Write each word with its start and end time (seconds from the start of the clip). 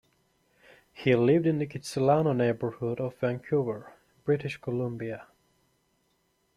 He 0.93 1.13
lived 1.13 1.45
in 1.45 1.59
the 1.59 1.67
Kitsilano 1.67 2.35
neighborhood 2.35 2.99
of 2.99 3.19
Vancouver, 3.19 3.93
British 4.25 4.57
Columbia. 4.57 5.27